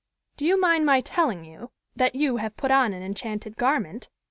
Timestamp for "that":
1.95-2.15